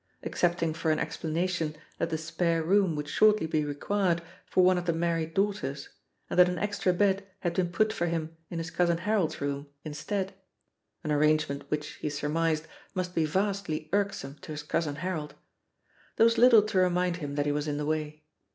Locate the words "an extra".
6.49-6.91